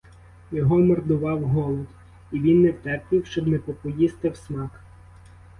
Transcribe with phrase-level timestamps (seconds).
[0.51, 1.87] Його мордував голод,
[2.31, 4.83] і він не втерпів, щоб не попоїсти всмак.